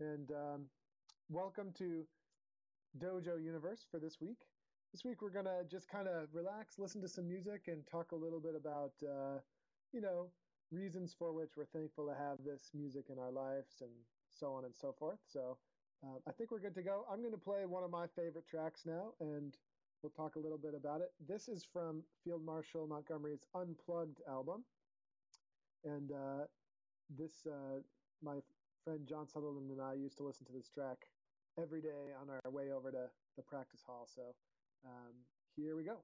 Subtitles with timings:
[0.00, 0.64] and um,
[1.28, 2.04] welcome to
[2.98, 4.38] Dojo Universe for this week.
[4.92, 8.16] This week we're gonna just kind of relax, listen to some music, and talk a
[8.16, 9.38] little bit about, uh,
[9.92, 10.30] you know,
[10.72, 13.90] reasons for which we're thankful to have this music in our lives, and
[14.30, 15.18] so on and so forth.
[15.28, 15.58] So
[16.02, 17.04] uh, I think we're good to go.
[17.12, 19.54] I'm going to play one of my favorite tracks now, and
[20.02, 21.12] we'll talk a little bit about it.
[21.28, 24.64] This is from Field Marshal Montgomery's Unplugged album,
[25.84, 26.44] and uh,
[27.18, 27.80] this uh,
[28.22, 28.38] my
[28.84, 30.96] friend John Sutherland and I used to listen to this track
[31.58, 34.08] every day on our way over to the practice hall.
[34.14, 34.34] So
[34.84, 35.14] um,
[35.56, 35.98] here we go.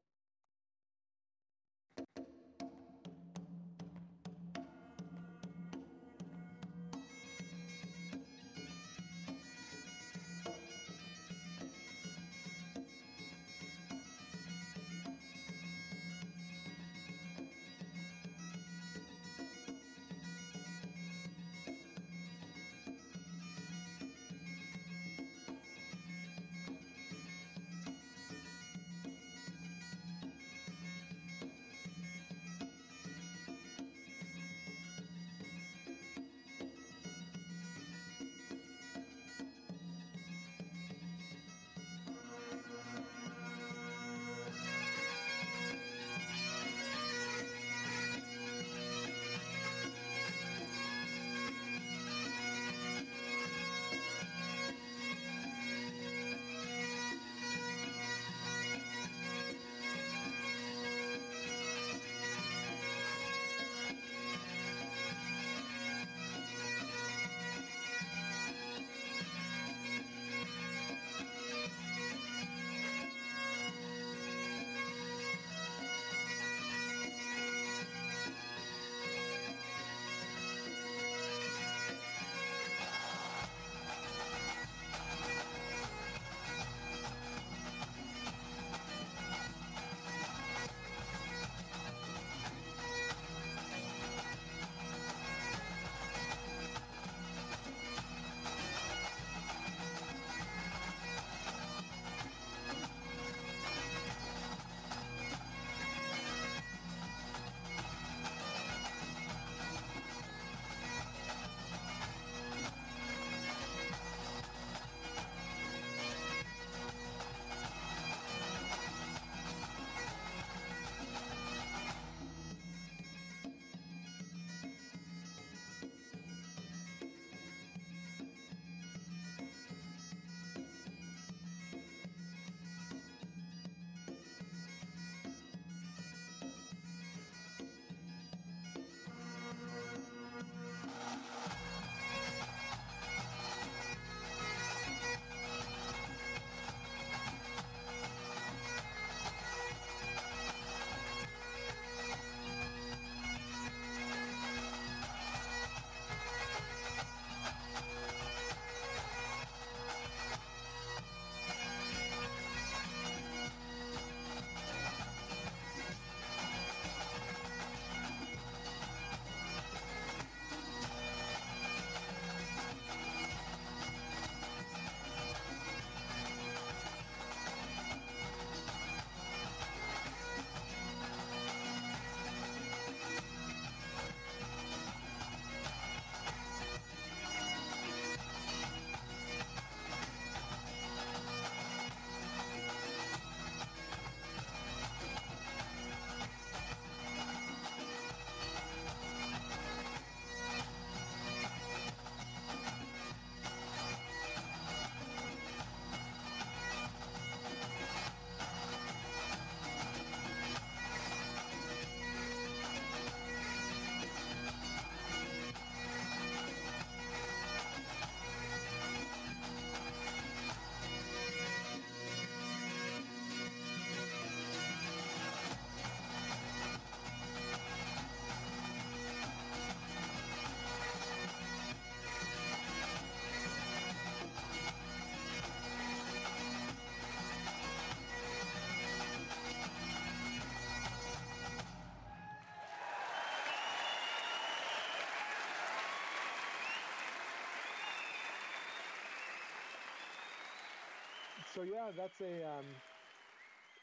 [251.56, 252.66] So yeah, that's a um,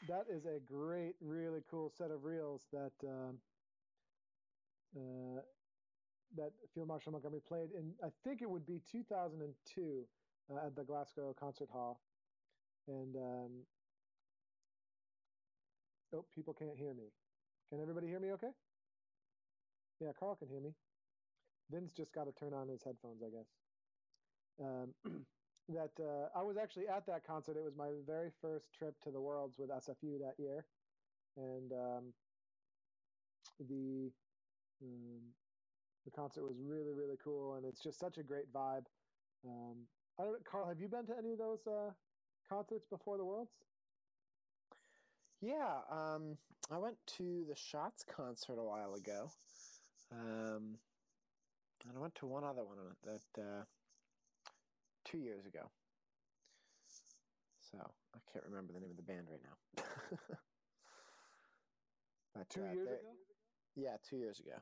[0.06, 3.32] that is a great, really cool set of reels that uh,
[4.96, 5.42] uh,
[6.36, 7.94] that Field Marshal Montgomery played in.
[8.02, 10.06] I think it would be 2002
[10.50, 11.98] uh, at the Glasgow Concert Hall,
[12.86, 13.66] and um,
[16.14, 17.10] oh, people can't hear me.
[17.70, 18.30] Can everybody hear me?
[18.32, 18.52] Okay.
[20.00, 20.74] Yeah, Carl can hear me.
[21.70, 23.50] Vince just got to turn on his headphones, I guess.
[24.60, 24.94] Um,
[25.68, 27.56] that uh, I was actually at that concert.
[27.56, 30.66] It was my very first trip to the Worlds with SFU that year,
[31.36, 32.04] and um,
[33.60, 34.10] the
[34.82, 35.20] um,
[36.04, 38.84] the concert was really really cool, and it's just such a great vibe.
[39.46, 39.86] Um,
[40.18, 41.90] I don't, Carl, have you been to any of those uh,
[42.48, 43.50] concerts before the Worlds?
[45.40, 46.38] Yeah, um,
[46.70, 49.30] I went to the Shotts concert a while ago.
[50.12, 50.78] Um,
[51.86, 53.64] and I went to one other one that uh,
[55.04, 55.70] two years ago.
[57.70, 57.78] So
[58.14, 59.56] I can't remember the name of the band right now.
[62.34, 63.12] but, two uh, years ago.
[63.76, 64.56] Yeah, two years ago.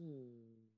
[0.00, 0.70] Hmm.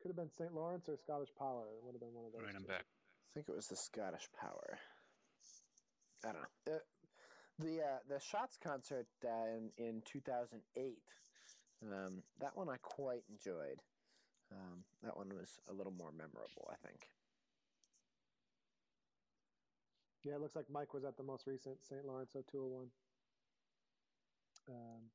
[0.00, 0.54] Could have been St.
[0.54, 1.66] Lawrence or Scottish Power.
[1.76, 2.40] It would have been one of those.
[2.40, 2.68] All right, I'm two.
[2.68, 2.84] back.
[2.86, 4.78] I think it was the Scottish Power.
[6.24, 6.74] I don't know.
[6.74, 6.78] Uh,
[7.58, 10.98] the uh, the Shotts concert uh, in in 2008.
[11.82, 13.80] Um, that one I quite enjoyed.
[14.52, 17.06] Um, that one was a little more memorable, I think.
[20.24, 22.04] Yeah, it looks like Mike was at the most recent St.
[22.04, 22.90] Lawrence 0201.
[24.68, 25.10] Um,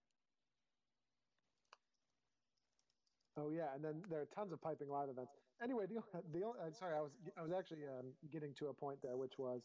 [3.38, 5.32] oh yeah, and then there are tons of piping live events.
[5.64, 6.02] Anyway, the,
[6.34, 9.38] the uh, sorry, I was I was actually um, getting to a point there, which
[9.38, 9.62] was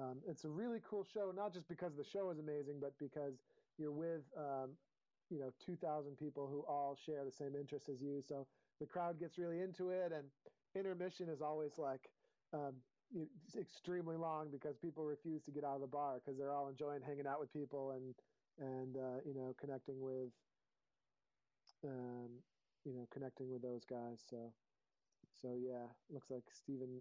[0.00, 3.34] um, it's a really cool show, not just because the show is amazing, but because
[3.78, 4.70] you're with um,
[5.30, 8.22] you know 2,000 people who all share the same interests as you.
[8.26, 8.46] So
[8.80, 10.24] the crowd gets really into it, and
[10.74, 12.10] intermission is always like
[12.52, 12.74] um,
[13.58, 17.02] extremely long because people refuse to get out of the bar because they're all enjoying
[17.02, 18.14] hanging out with people and
[18.58, 20.30] and uh, you know connecting with
[21.84, 22.42] um,
[22.84, 24.22] you know connecting with those guys.
[24.28, 24.52] So
[25.40, 27.00] so yeah, looks like Stephen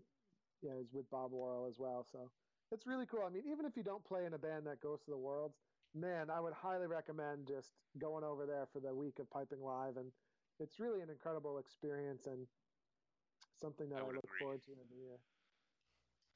[0.61, 2.05] yeah is with Bob Worrall as well.
[2.11, 2.31] So
[2.71, 3.23] it's really cool.
[3.25, 5.57] I mean, even if you don't play in a band that goes to the Worlds,
[5.95, 9.97] man, I would highly recommend just going over there for the week of Piping Live,
[9.97, 10.11] and
[10.59, 12.47] it's really an incredible experience and
[13.59, 14.39] something that I, I look agree.
[14.39, 15.19] forward to every year.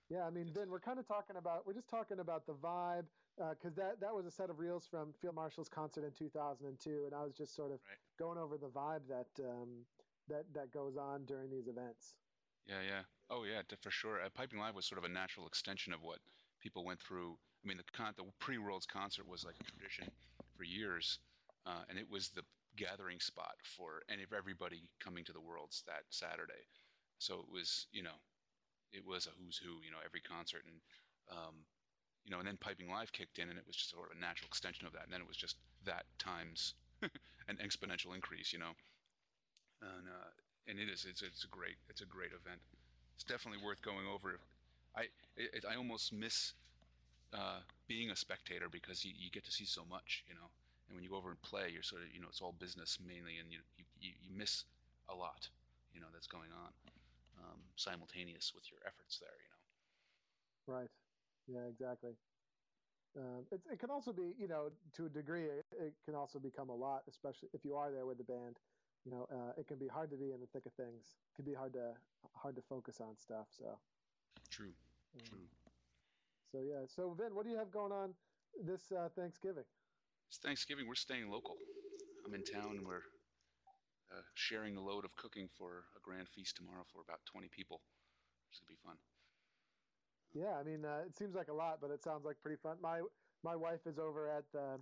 [0.10, 3.06] Yeah, I mean, Ben, we're kind of talking about we're just talking about the vibe
[3.38, 7.04] because uh, that that was a set of reels from Field Marshall's concert in 2002,
[7.06, 7.98] and I was just sort of right.
[8.20, 9.86] going over the vibe that um,
[10.28, 12.16] that that goes on during these events.
[12.68, 13.02] Yeah, yeah.
[13.30, 14.22] Oh, yeah, for sure.
[14.22, 16.20] Uh, Piping Live was sort of a natural extension of what
[16.62, 17.36] people went through.
[17.64, 20.08] I mean, the con- the pre-Worlds concert was like a tradition
[20.56, 21.20] for years,
[21.66, 22.44] uh, and it was the
[22.76, 26.68] gathering spot for any of everybody coming to the Worlds that Saturday.
[27.20, 28.18] So it was, you know,
[28.92, 30.78] it was a who's who, you know, every concert, and
[31.32, 31.56] um,
[32.26, 34.22] you know, and then Piping Live kicked in, and it was just sort of a
[34.22, 35.04] natural extension of that.
[35.04, 38.74] And then it was just that times an exponential increase, you know.
[39.82, 40.32] And uh,
[40.68, 42.62] and it is it's it's a great it's a great event.
[43.16, 44.40] It's definitely worth going over.
[44.96, 46.54] I it, I almost miss
[47.34, 50.50] uh, being a spectator because you, you get to see so much, you know.
[50.88, 52.98] And when you go over and play, you're sort of you know it's all business
[53.06, 54.66] mainly, and you you, you miss
[55.10, 55.50] a lot,
[55.94, 56.72] you know, that's going on
[57.44, 60.80] um, simultaneous with your efforts there, you know.
[60.80, 60.90] Right.
[61.48, 61.68] Yeah.
[61.70, 62.12] Exactly.
[63.18, 66.40] Um, it, it can also be, you know, to a degree, it, it, can also
[66.40, 68.58] become a lot, especially if you are there with the band
[69.06, 71.16] you know, uh, it can be hard to be in the thick of things.
[71.32, 71.92] It can be hard to
[72.34, 73.48] hard to focus on stuff.
[73.52, 73.78] So
[74.50, 74.72] true,
[75.16, 75.48] um, true.
[76.52, 76.86] So yeah.
[76.88, 78.14] So Vin, what do you have going on
[78.64, 79.66] this uh, Thanksgiving?
[80.34, 80.88] It's Thanksgiving.
[80.88, 81.54] We're staying local.
[82.26, 82.82] I'm in town.
[82.82, 83.06] and We're
[84.10, 87.82] uh, sharing the load of cooking for a grand feast tomorrow for about 20 people.
[88.50, 88.98] It's gonna be fun.
[90.34, 92.78] Yeah, I mean, uh, it seems like a lot, but it sounds like pretty fun.
[92.82, 93.02] My
[93.44, 94.82] my wife is over at the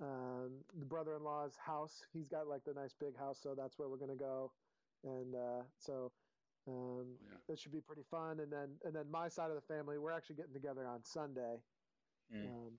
[0.00, 2.02] um, the brother-in-law's house.
[2.14, 4.50] He's got like the nice big house, so that's where we're gonna go.
[5.04, 6.10] And uh, so
[6.66, 7.36] um, oh, yeah.
[7.50, 8.40] that should be pretty fun.
[8.40, 11.60] And then and then my side of the family, we're actually getting together on Sunday.
[12.34, 12.46] Mm.
[12.46, 12.72] Um,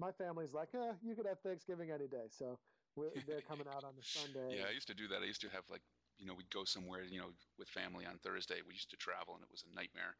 [0.00, 2.58] my family's like, eh, you could have Thanksgiving any day, so
[2.96, 4.56] they're coming out on the Sunday.
[4.58, 5.22] Yeah, I used to do that.
[5.22, 5.82] I used to have like,
[6.16, 8.60] you know, we'd go somewhere, you know, with family on Thursday.
[8.66, 10.16] We used to travel, and it was a nightmare.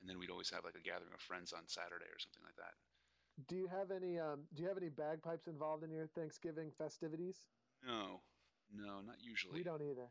[0.00, 2.58] And then we'd always have like a gathering of friends on Saturday or something like
[2.58, 2.74] that.
[3.48, 7.46] Do you have any um, Do you have any bagpipes involved in your Thanksgiving festivities?
[7.82, 8.20] No,
[8.70, 9.54] no, not usually.
[9.54, 10.10] We don't either.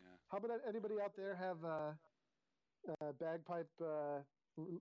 [0.00, 0.16] Yeah.
[0.30, 1.94] How about anybody out there have uh,
[3.00, 4.20] uh, bagpipe uh,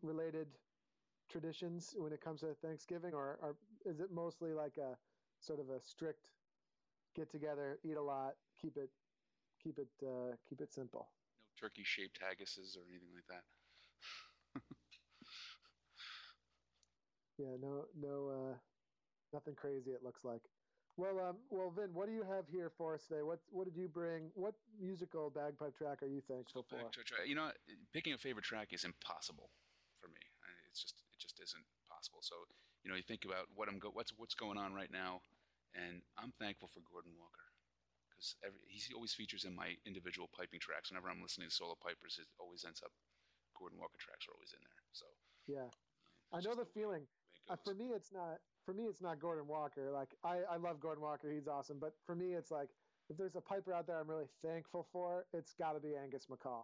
[0.01, 0.47] related
[1.27, 4.97] traditions when it comes to Thanksgiving, or, or is it mostly like a
[5.39, 6.31] sort of a strict
[7.13, 8.91] get together, eat a lot, keep it
[9.59, 11.09] keep it uh, keep it simple?
[11.45, 13.45] No turkey shaped haggises or anything like that.
[17.37, 18.57] Yeah, no, no, uh,
[19.33, 19.91] nothing crazy.
[19.91, 20.49] It looks like.
[20.97, 23.23] Well, um, well, Vin, what do you have here for us today?
[23.23, 24.31] What what did you bring?
[24.35, 26.91] What musical bagpipe track are you thankful for?
[27.25, 27.51] You know,
[27.91, 29.49] picking a favorite track is impossible
[29.99, 30.21] for me.
[30.69, 31.02] It's just
[31.43, 32.23] isn't possible.
[32.23, 32.35] So
[32.83, 35.21] you know, you think about what I'm go what's what's going on right now,
[35.75, 37.47] and I'm thankful for Gordon Walker
[38.09, 38.35] because
[38.67, 40.91] he always features in my individual piping tracks.
[40.91, 42.91] Whenever I'm listening to solo pipers, it always ends up
[43.57, 44.81] Gordon Walker tracks are always in there.
[44.91, 45.05] So
[45.47, 45.69] Yeah,
[46.31, 47.03] um, I know just the feeling.
[47.49, 48.39] Uh, for me, it's not.
[48.65, 49.91] For me, it's not Gordon Walker.
[49.91, 51.29] Like I, I love Gordon Walker.
[51.31, 51.79] He's awesome.
[51.79, 52.69] But for me, it's like
[53.09, 56.27] if there's a piper out there I'm really thankful for, it's got to be Angus
[56.31, 56.63] MacColl.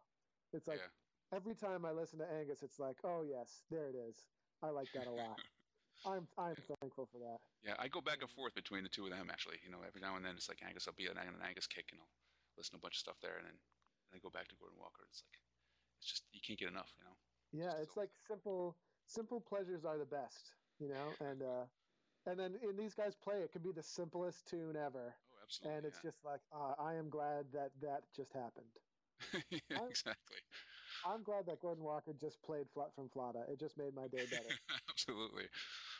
[0.54, 1.38] It's like yeah.
[1.38, 4.24] every time I listen to Angus, it's like, oh yes, there it is.
[4.62, 5.40] I like that a lot.
[6.06, 7.40] I'm I'm thankful for that.
[7.64, 9.60] Yeah, I go back and forth between the two of them actually.
[9.64, 11.92] You know, every now and then it's like Angus, I'll be on an Angus kick
[11.92, 12.08] and I'll
[12.58, 14.80] listen to a bunch of stuff there, and then and then go back to Gordon
[14.80, 15.04] Walker.
[15.10, 15.40] It's like
[15.98, 16.94] it's just you can't get enough.
[16.98, 17.16] You know.
[17.52, 18.76] Yeah, Just it's like simple
[19.06, 21.16] simple pleasures are the best, you know.
[21.20, 21.66] And uh,
[22.26, 25.78] and then in these guys play, it could be the simplest tune ever, Oh, absolutely.
[25.78, 28.72] and it's just like uh, I am glad that that just happened.
[29.50, 30.38] yeah, I- exactly.
[31.06, 33.48] I'm glad that Gordon Walker just played Flett from Flotta.
[33.50, 34.52] It just made my day better.
[34.90, 35.46] absolutely.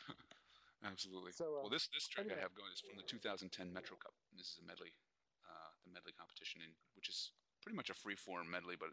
[0.80, 1.28] Absolutely.
[1.36, 2.40] So, uh, well, this this track anyway.
[2.40, 4.16] I have going is from the 2010 Metro Cup.
[4.32, 4.88] This is a medley,
[5.44, 8.88] uh, the medley competition, in, which is pretty much a free form medley, but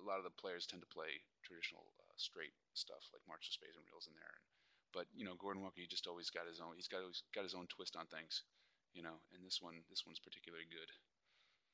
[0.00, 3.52] a lot of the players tend to play traditional uh, straight stuff like March of
[3.52, 4.32] Spades and Reels in there.
[4.32, 4.44] And,
[4.96, 6.80] but you know, Gordon Walker, he just always got his own.
[6.80, 8.48] He's got always got his own twist on things,
[8.96, 9.20] you know.
[9.36, 10.88] And this one, this one's particularly good.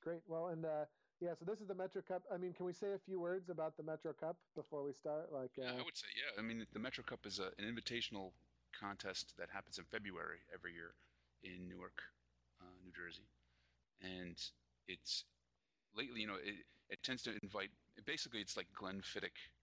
[0.03, 0.27] Great.
[0.27, 0.91] Well, and uh,
[1.23, 2.23] yeah, so this is the Metro Cup.
[2.35, 5.31] I mean, can we say a few words about the Metro Cup before we start?
[5.33, 6.35] Like, Yeah, uh, I would say, yeah.
[6.35, 8.33] I mean, the Metro Cup is a, an invitational
[8.75, 10.99] contest that happens in February every year
[11.45, 12.02] in Newark,
[12.61, 13.31] uh, New Jersey,
[14.02, 14.35] and
[14.88, 15.25] it's
[15.95, 17.71] lately, you know, it, it tends to invite.
[18.05, 19.55] Basically, it's like Glenfiddich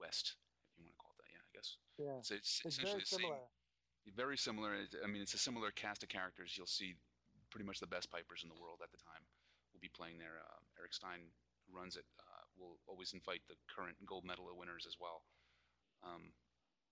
[0.00, 0.36] West,
[0.72, 1.28] if you want to call it that.
[1.28, 3.36] Yeah, I guess yeah, it's, it's it's essentially very the similar.
[3.36, 4.14] same.
[4.16, 4.70] Very similar.
[5.04, 6.54] I mean, it's a similar cast of characters.
[6.56, 6.94] You'll see
[7.50, 9.20] pretty much the best pipers in the world at the time
[9.78, 10.42] will be playing there.
[10.42, 11.30] Uh, Eric Stein,
[11.70, 15.22] runs it, uh, will always invite the current gold medal winners as well.
[16.02, 16.34] Um,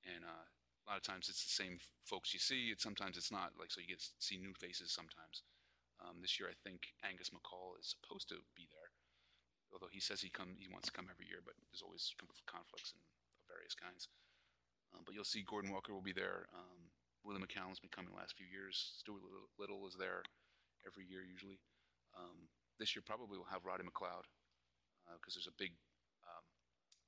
[0.07, 2.71] and uh, a lot of times it's the same folks you see.
[2.71, 3.59] It sometimes it's not.
[3.59, 5.43] Like so, you get to see new faces sometimes.
[5.99, 8.93] Um, this year, I think Angus MacColl is supposed to be there,
[9.73, 12.13] although he says he come he wants to come every year, but there's always
[12.47, 14.07] conflicts and of various kinds.
[14.93, 16.47] Um, but you'll see Gordon Walker will be there.
[16.53, 16.93] Um,
[17.25, 18.77] Willie McCallum's been coming the last few years.
[19.03, 20.23] Stuart Liddell, Liddell is there
[20.87, 21.59] every year usually.
[22.15, 22.47] Um,
[22.79, 24.27] this year probably we'll have Roddy MacLeod
[25.21, 25.73] because there's a big
[26.27, 26.45] um,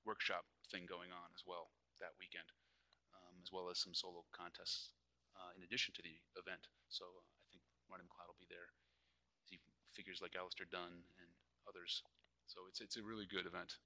[0.07, 2.47] workshop thing going on as well that weekend,
[3.11, 4.95] um, as well as some solo contests
[5.35, 6.67] uh, in addition to the event.
[6.89, 8.71] So uh, I think Roddy MacLeod will be there.
[9.51, 9.59] He
[9.95, 11.31] figures like Alistair Dunn and
[11.67, 12.03] others.
[12.47, 13.77] So it's it's a really good event.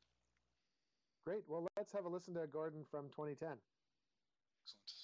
[1.25, 1.43] Great.
[1.47, 3.59] Well, let's have a listen to Gordon from 2010.
[4.63, 5.02] Excellent.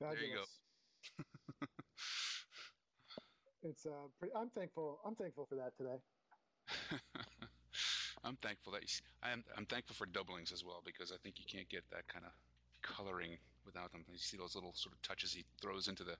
[0.00, 0.44] Yep, there you go.
[3.62, 5.00] It's uh, pretty, I'm thankful.
[5.04, 6.02] I'm thankful for that today.
[8.24, 11.38] I'm thankful that you, s- I'm I'm thankful for doublings as well because I think
[11.38, 12.32] you can't get that kind of
[12.82, 14.04] coloring without them.
[14.08, 16.18] You see those little sort of touches he throws into the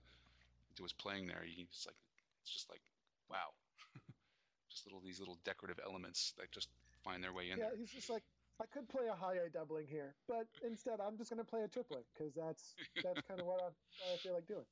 [0.69, 1.43] into his playing there.
[1.45, 1.97] You just like
[2.41, 2.81] it's just like
[3.29, 3.53] wow,
[4.69, 6.69] just little these little decorative elements that just
[7.03, 7.73] find their way in Yeah, there.
[7.77, 8.23] he's just like,
[8.61, 11.63] I could play a high A doubling here, but instead I'm just going to play
[11.63, 13.65] a tripling because that's that's kind of what I,
[13.99, 14.65] what I feel like doing.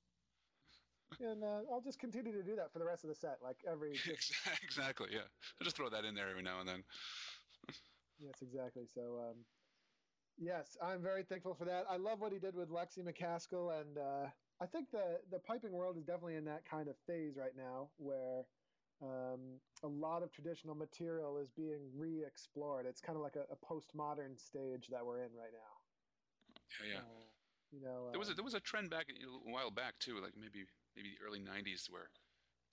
[1.19, 3.57] And uh, I'll just continue to do that for the rest of the set, like
[3.67, 3.91] every.
[4.05, 5.09] Just, exactly.
[5.11, 5.27] Yeah,
[5.59, 6.83] I'll just throw that in there every now and then.
[8.17, 8.87] yes, exactly.
[8.87, 9.45] So, um,
[10.37, 11.85] yes, I'm very thankful for that.
[11.89, 15.73] I love what he did with Lexy MacAskill, and uh, I think the the piping
[15.73, 18.45] world is definitely in that kind of phase right now where.
[19.01, 22.85] Um, a lot of traditional material is being re-explored.
[22.85, 25.73] It's kind of like a, a postmodern stage that we're in right now.
[26.85, 27.01] Yeah, yeah.
[27.01, 27.25] Uh,
[27.73, 30.21] you know, There was a, um, there was a trend back a while back too,
[30.21, 32.11] like maybe maybe the early '90s, where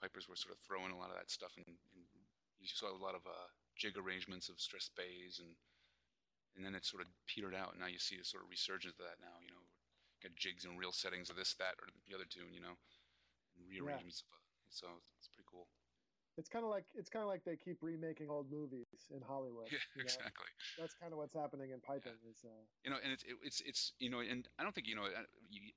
[0.02, 2.04] pipers were sort of throwing a lot of that stuff, and, and
[2.60, 5.54] you saw a lot of uh, jig arrangements of strathspeys, and
[6.58, 7.72] and then it sort of petered out.
[7.72, 9.38] And now you see a sort of resurgence of that now.
[9.40, 9.62] You know,
[10.20, 12.50] got jigs and reel settings of this, that, or the other tune.
[12.50, 12.76] You know,
[13.56, 14.28] and rearrangements of.
[14.34, 14.86] Uh, so
[15.16, 15.70] it's pretty cool.
[16.38, 19.68] It's kind of like it's kind of like they keep remaking old movies in Hollywood.
[19.68, 20.14] Yeah, you know?
[20.14, 20.48] exactly.
[20.78, 22.16] That's kind of what's happening in piping.
[22.30, 24.86] Is uh, you know and it's it, it's it's you know and i don't think
[24.86, 25.26] you know uh,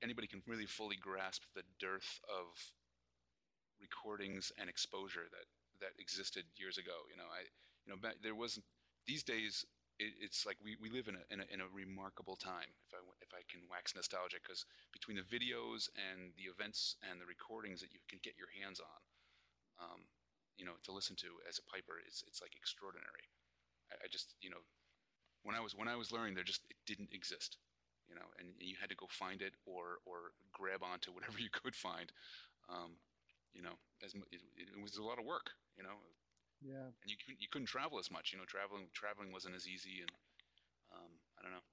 [0.02, 2.46] anybody can really fully grasp the dearth of
[3.80, 5.46] recordings and exposure that
[5.80, 7.42] that existed years ago you know i
[7.84, 8.64] you know back, there wasn't
[9.06, 9.66] these days
[9.98, 12.94] it, it's like we, we live in a, in a in a remarkable time if
[12.94, 17.26] i if i can wax nostalgic because between the videos and the events and the
[17.26, 19.00] recordings that you can get your hands on
[19.82, 20.06] um,
[20.56, 23.30] you know to listen to as a piper it's it's like extraordinary.
[23.90, 24.62] I, I just you know
[25.42, 27.58] when I was when I was learning, there just it didn't exist,
[28.08, 31.50] you know, and you had to go find it or or grab onto whatever you
[31.50, 32.12] could find,
[32.68, 32.98] um,
[33.52, 35.96] you know, as it, it was a lot of work, you know,
[36.60, 39.68] yeah, and you couldn't you couldn't travel as much, you know, traveling traveling wasn't as
[39.68, 40.12] easy, and
[40.92, 41.64] um, I don't know,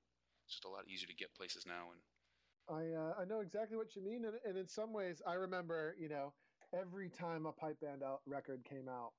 [0.46, 2.02] it's just a lot easier to get places now, and
[2.70, 5.96] I uh, I know exactly what you mean, and, and in some ways, I remember
[6.00, 6.34] you know
[6.74, 9.12] every time a pipe band out record came out,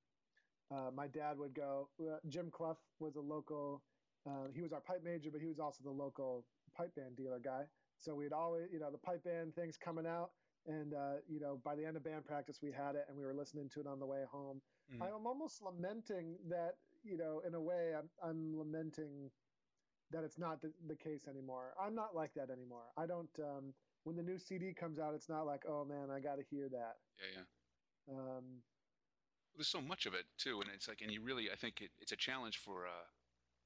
[0.71, 1.89] uh, my dad would go.
[2.01, 3.83] Uh, Jim Clough was a local.
[4.27, 6.45] Uh, he was our pipe major, but he was also the local
[6.77, 7.65] pipe band dealer guy.
[7.97, 10.31] So we'd always, you know, the pipe band things coming out,
[10.67, 13.25] and uh, you know, by the end of band practice, we had it, and we
[13.25, 14.61] were listening to it on the way home.
[14.93, 15.03] Mhm.
[15.03, 19.31] I'm almost lamenting that, you know, in a way, I'm I'm lamenting
[20.11, 21.75] that it's not the, the case anymore.
[21.81, 22.93] I'm not like that anymore.
[22.97, 23.31] I don't.
[23.39, 26.45] Um, when the new CD comes out, it's not like, oh man, I got to
[26.51, 26.97] hear that.
[27.19, 27.47] yeah, yeah.
[28.09, 28.63] Um,
[29.55, 31.91] There's so much of it too, and it's like, and you really, I think it,
[32.01, 33.07] it's a challenge for uh,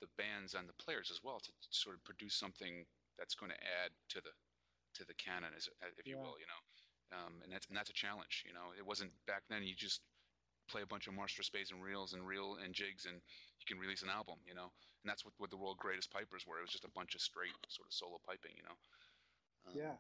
[0.00, 2.84] the bands and the players as well to sort of produce something
[3.18, 4.30] that's going to add to the
[4.94, 5.68] to the canon, as
[5.98, 6.22] if you Yeah.
[6.22, 6.62] will, you know.
[7.18, 8.72] Um, and that's and that's a challenge, you know.
[8.76, 9.62] It wasn't back then.
[9.62, 10.02] You just
[10.68, 13.16] play a bunch of master space and reels and reel and jigs, and
[13.60, 14.72] you can release an album, you know.
[15.02, 16.58] And that's what, what the world greatest pipers were.
[16.58, 18.76] It was just a bunch of straight sort of solo piping, you know.
[19.66, 19.96] Um, yeah.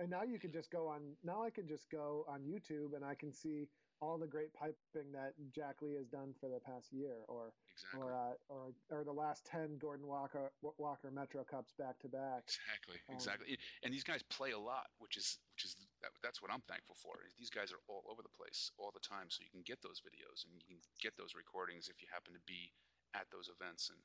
[0.00, 1.14] And now you can just go on.
[1.22, 3.68] Now I can just go on YouTube and I can see
[4.02, 8.02] all the great piping that Jack Lee has done for the past year, or Exactly.
[8.02, 12.42] or uh, or or the last ten Gordon Walker Walker Metro Cups back to back.
[12.44, 13.58] Exactly, Um, exactly.
[13.82, 16.96] And these guys play a lot, which is which is that, that's what I'm thankful
[16.98, 17.14] for.
[17.38, 20.02] These guys are all over the place all the time, so you can get those
[20.02, 22.74] videos and you can get those recordings if you happen to be
[23.14, 23.90] at those events.
[23.94, 24.02] And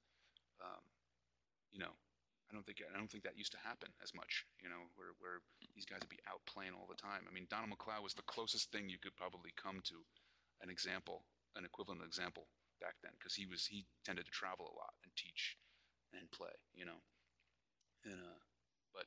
[0.61, 0.85] um,
[1.73, 1.97] you know,
[2.49, 4.45] I don't think I don't think that used to happen as much.
[4.61, 5.39] You know, where where
[5.75, 7.25] these guys would be out playing all the time.
[7.29, 9.97] I mean, Donald MacLeod was the closest thing you could probably come to
[10.61, 12.47] an example, an equivalent example
[12.81, 15.57] back then, because he was he tended to travel a lot and teach
[16.13, 16.53] and play.
[16.73, 16.99] You know,
[18.05, 18.39] and uh,
[18.93, 19.05] but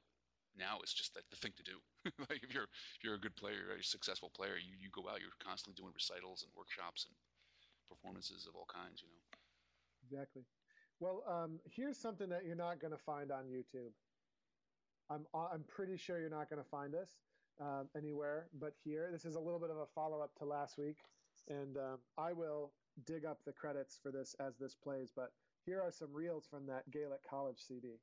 [0.57, 1.79] now it's just like the thing to do.
[2.31, 5.09] like if you're if you're a good player, you're a successful player, you, you go
[5.09, 7.15] out, you're constantly doing recitals and workshops and
[7.89, 9.03] performances of all kinds.
[9.03, 9.21] You know.
[10.05, 10.45] Exactly.
[11.03, 13.91] Well, um, here's something that you're not going to find on YouTube.
[15.11, 17.11] I'm I'm pretty sure you're not going to find this
[17.61, 19.09] um, anywhere but here.
[19.11, 20.99] This is a little bit of a follow up to last week,
[21.49, 22.71] and um, I will
[23.05, 25.11] dig up the credits for this as this plays.
[25.15, 25.33] But
[25.67, 27.99] here are some reels from that Gaelic College CD.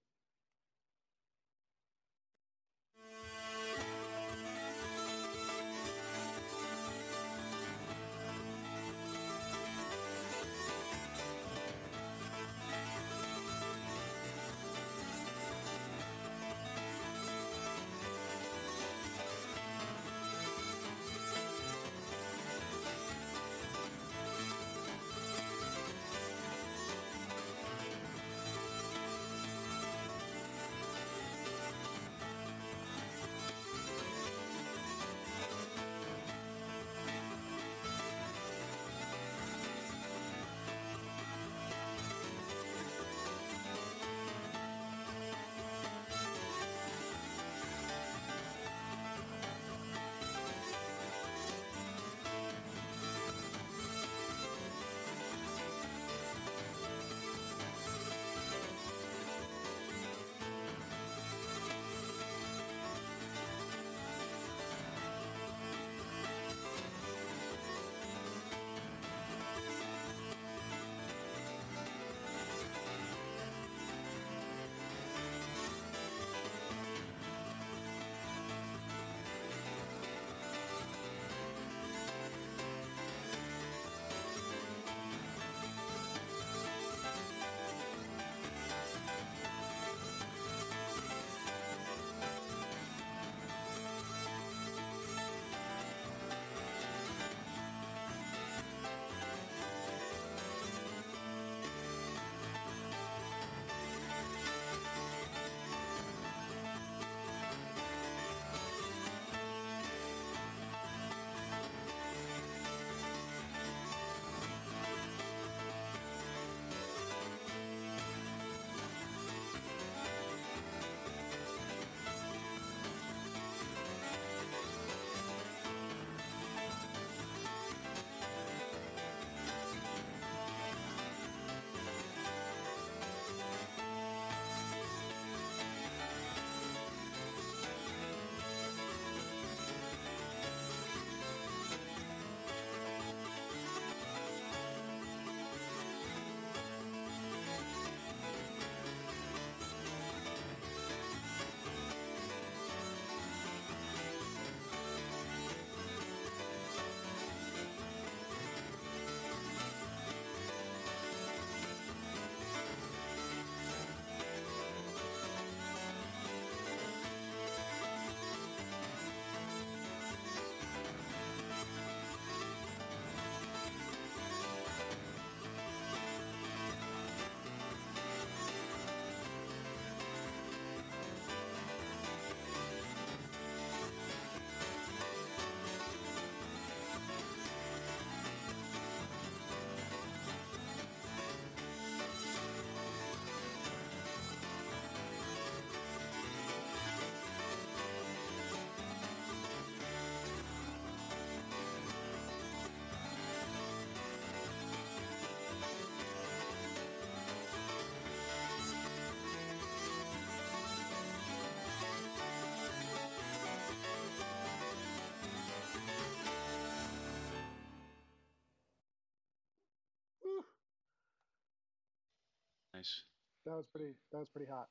[223.45, 223.93] That was pretty.
[224.11, 224.69] That was pretty hot.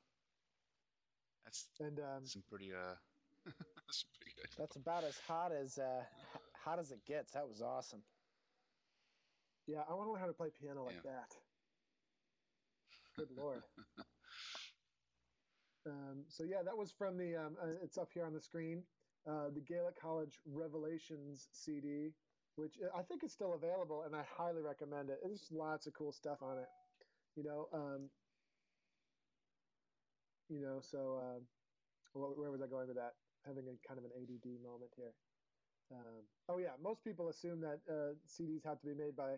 [1.45, 2.95] That's And um, some pretty uh,
[3.45, 4.49] that's pretty good.
[4.57, 6.05] That's about as hot as uh,
[6.55, 7.31] hot as it gets.
[7.33, 8.03] That was awesome.
[9.65, 11.11] yeah, I want to learn how to play piano like Yeah.
[11.11, 11.35] that.
[13.17, 13.63] Good lord.
[15.85, 17.35] um, so yeah, that was from the.
[17.35, 18.83] Um, uh, it's up here on the screen.
[19.25, 22.13] Uh, the Gaelic College Revelations CD,
[22.55, 25.19] which I think is still available, and I highly recommend it.
[25.21, 26.69] There's lots of cool stuff on it.
[27.35, 28.09] You know, um,
[30.49, 30.81] you know.
[30.81, 31.41] So, um,
[32.13, 33.13] where was I going with that?
[33.45, 35.13] Having a kind of an ADD moment here.
[35.91, 39.37] Um, oh yeah, most people assume that uh, CDs have to be made by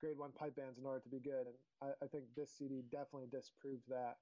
[0.00, 2.82] grade one pipe bands in order to be good, and I, I think this CD
[2.90, 4.18] definitely disproved that.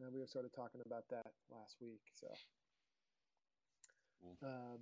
[0.00, 2.28] Uh, we were sort of talking about that last week, so.
[4.22, 4.36] Cool.
[4.42, 4.80] Um,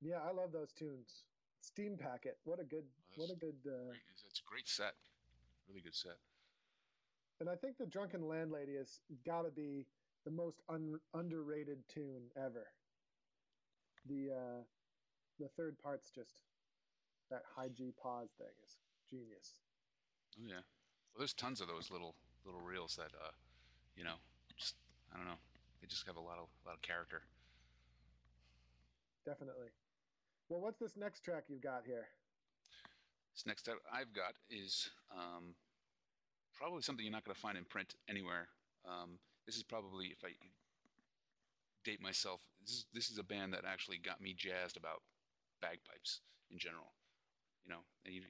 [0.00, 1.24] yeah, I love those tunes.
[1.60, 4.02] Steam Packet, what a good, Oh, what a good, uh, Great.
[4.24, 4.94] A great set.
[5.68, 6.16] Really good set.
[7.40, 9.86] And I think the Drunken Landlady has got to be
[10.24, 12.66] the most un- underrated tune ever.
[14.06, 14.62] The uh,
[15.38, 16.34] the third part's just
[17.30, 18.76] that high G pause thing is
[19.08, 19.60] genius.
[20.38, 20.64] Oh yeah.
[21.14, 23.30] Well, there's tons of those little little reels that uh,
[23.96, 24.16] you know,
[24.56, 24.74] just
[25.12, 25.40] I don't know.
[25.80, 27.22] They just have a lot of a lot of character.
[29.24, 29.68] Definitely.
[30.48, 32.06] Well, what's this next track you've got here?
[33.34, 35.54] This next I've got is um,
[36.58, 38.48] probably something you're not going to find in print anywhere.
[38.84, 40.34] Um, this is probably, if I
[41.84, 45.02] date myself, this is, this is a band that actually got me jazzed about
[45.62, 46.92] bagpipes in general.
[47.64, 48.22] You know, and you,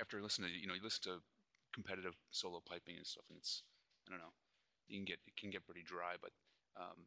[0.00, 1.24] after listening to, you know, you listen to
[1.72, 3.62] competitive solo piping and stuff, and it's,
[4.08, 4.34] I don't know,
[4.88, 6.32] you can get, it can get pretty dry, but
[6.76, 7.06] um,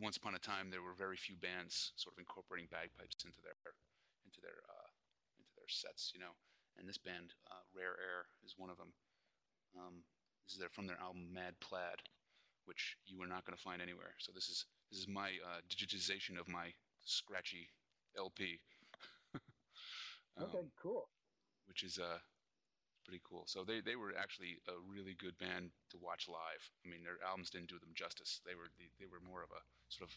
[0.00, 3.56] once upon a time there were very few bands sort of incorporating bagpipes into their,
[4.24, 4.90] into their, uh,
[5.40, 6.32] into their sets, you know
[6.78, 8.92] and this band, uh, Rare Air, is one of them.
[9.76, 10.04] Um,
[10.46, 12.02] this is their, from their album Mad Plaid,
[12.64, 14.14] which you are not going to find anywhere.
[14.18, 16.72] So this is this is my uh, digitization of my
[17.04, 17.68] scratchy
[18.16, 18.60] LP,
[20.36, 21.08] um, Okay, cool.
[21.66, 22.18] which is uh,
[23.04, 23.44] pretty cool.
[23.46, 26.62] So they, they were actually a really good band to watch live.
[26.84, 28.40] I mean, their albums didn't do them justice.
[28.46, 30.14] They were they, they were more of a sort of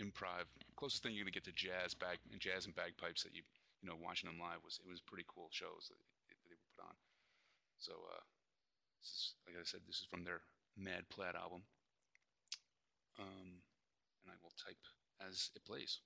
[0.00, 0.44] improv,
[0.76, 3.42] closest thing you're going to get to jazz bag and jazz and bagpipes that you
[3.82, 6.68] you know watching them live was it was pretty cool shows that, that they would
[6.76, 6.96] put on.
[7.78, 8.22] So uh,
[9.06, 10.42] this is like I said, this is from their
[10.76, 11.62] Mad Plaid album.
[13.18, 13.62] Um,
[14.24, 14.82] and I will type
[15.22, 16.00] as it plays.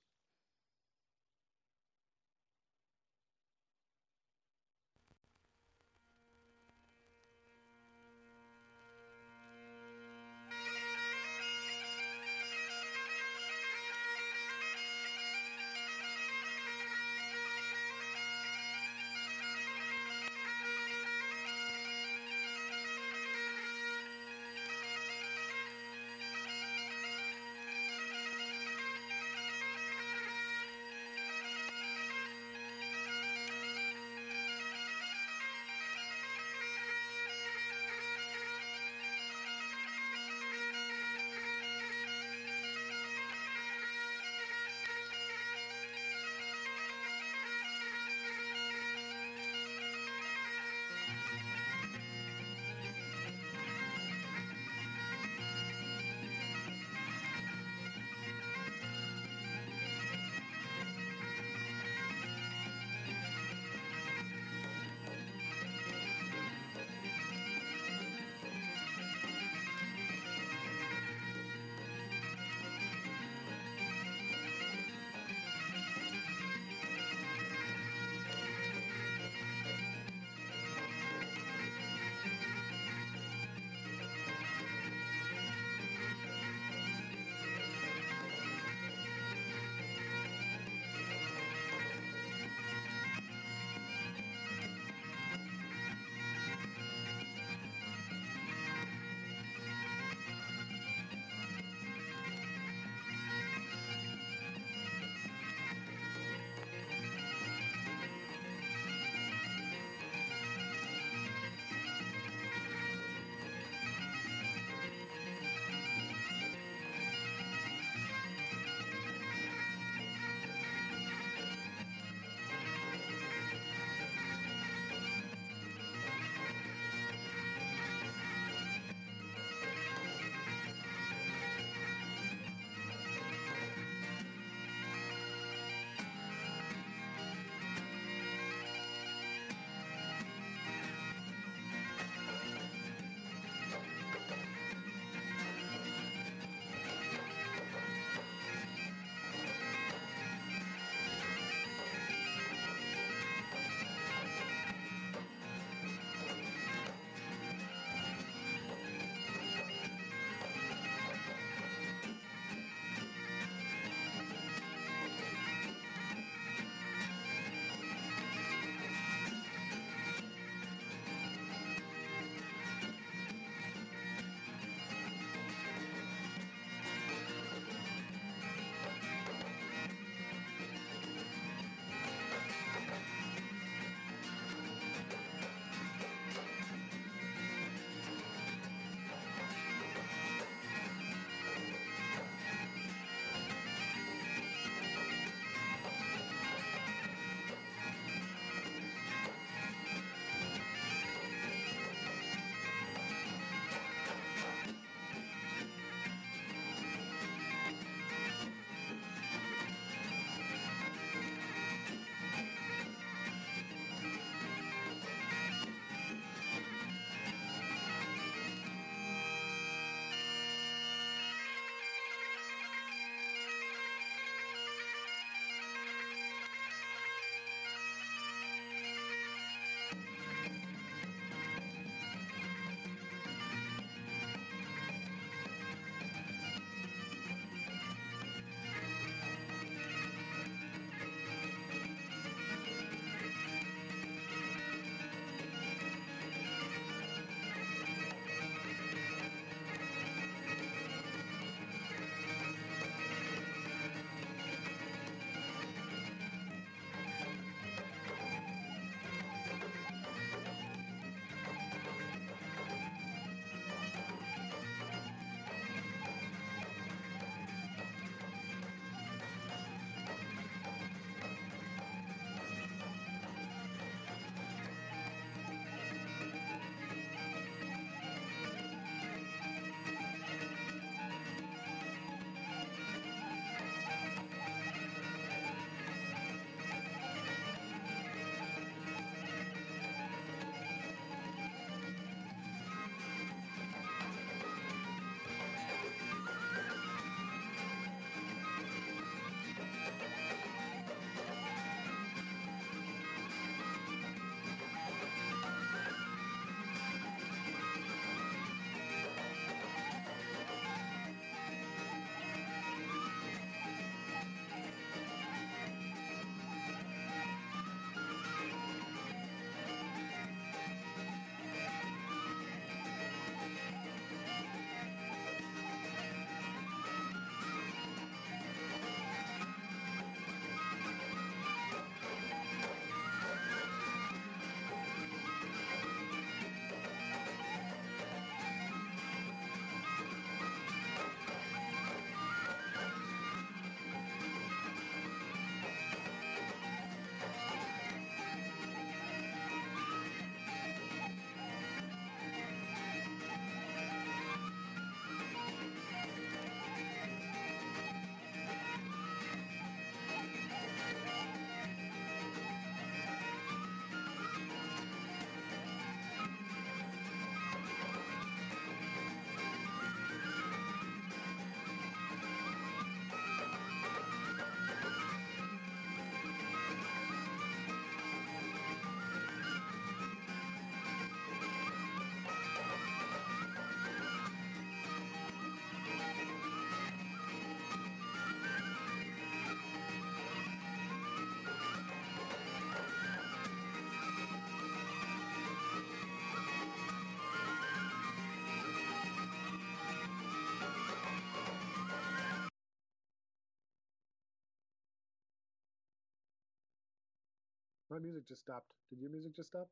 [407.91, 408.73] My music just stopped.
[408.89, 409.69] Did your music just stop?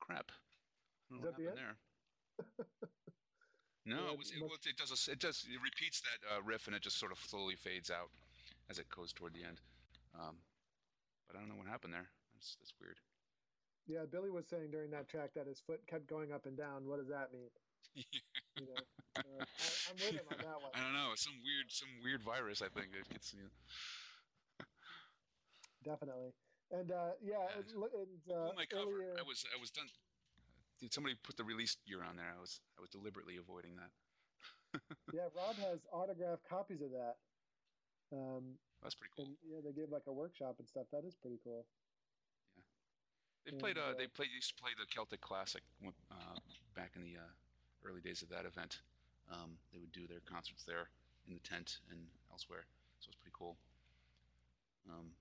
[0.00, 0.32] Crap.
[1.10, 1.76] Is that the happened there.
[3.86, 4.90] No, Yeah, it, was, it, must- it does.
[4.92, 5.46] A, it does.
[5.48, 8.10] It repeats that uh, riff, and it just sort of slowly fades out
[8.68, 9.60] as it goes toward the end.
[10.14, 10.36] Um,
[11.26, 12.08] but I don't know what happened there.
[12.34, 12.98] That's that's weird.
[13.86, 16.86] Yeah, Billy was saying during that track that his foot kept going up and down.
[16.86, 17.50] What does that mean?
[18.56, 18.74] You know,
[19.16, 20.70] uh, I, I'm with him on that one.
[20.74, 21.14] I don't know.
[21.16, 22.60] Some weird, some weird virus.
[22.62, 23.32] I think it gets.
[23.32, 23.50] You know,
[25.82, 26.34] Definitely.
[26.70, 28.90] And uh, yeah, and, and uh, my cover.
[28.92, 29.44] earlier, I was.
[29.52, 29.86] I was done.
[30.78, 32.30] Did somebody put the release year on there?
[32.30, 32.60] I was.
[32.78, 33.90] I was deliberately avoiding that.
[35.12, 37.16] yeah, Rob has autographed copies of that.
[38.12, 39.24] Um, That's pretty cool.
[39.26, 40.86] and yeah, they gave like a workshop and stuff.
[40.92, 41.66] That is pretty cool.
[42.56, 42.62] Yeah,
[43.44, 43.76] they played.
[43.76, 44.30] and, Uh, uh, they played.
[44.30, 45.62] Used to play the Celtic Classic
[46.10, 46.38] uh,
[46.74, 47.32] back in the uh,
[47.86, 48.78] early days of that event.
[49.30, 50.90] Um, they would do their concerts there
[51.28, 52.00] in the tent and
[52.30, 52.66] elsewhere.
[53.00, 53.56] So it's pretty cool.
[54.88, 55.12] Um,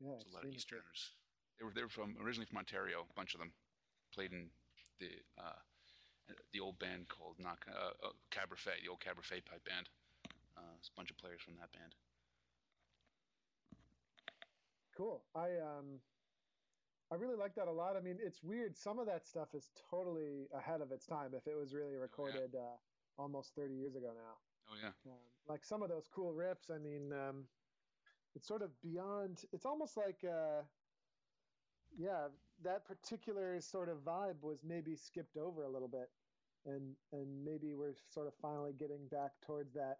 [0.00, 0.52] Yeah, There's a lot of.
[0.52, 1.10] Easterners.
[1.58, 3.04] They were they were from originally from Ontario.
[3.08, 3.52] A bunch of them
[4.12, 4.48] played in
[4.98, 5.60] the uh,
[6.52, 9.88] the old band called Knock uh, uh, the old Caberfeidh pipe band.
[10.56, 11.94] Uh, a bunch of players from that band.
[14.96, 15.22] Cool.
[15.34, 16.00] I um,
[17.12, 17.96] I really like that a lot.
[17.96, 18.76] I mean, it's weird.
[18.76, 21.34] Some of that stuff is totally ahead of its time.
[21.34, 22.76] If it was really recorded uh,
[23.18, 24.38] almost 30 years ago now.
[24.70, 26.70] Oh yeah, Um, like some of those cool riffs.
[26.72, 27.48] I mean, um,
[28.36, 29.44] it's sort of beyond.
[29.52, 30.62] It's almost like, uh,
[31.98, 32.28] yeah,
[32.62, 36.10] that particular sort of vibe was maybe skipped over a little bit,
[36.64, 39.98] and and maybe we're sort of finally getting back towards that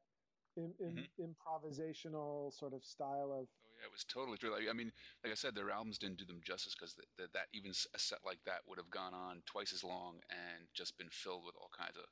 [0.56, 1.22] in, in, mm-hmm.
[1.22, 3.46] improvisational sort of style of.
[3.46, 4.50] oh yeah, it was totally true.
[4.50, 4.90] Like, I mean,
[5.22, 7.98] like I said, their albums didn't do them justice because th- th- that even a
[7.98, 11.54] set like that would have gone on twice as long and just been filled with
[11.56, 12.04] all kinds of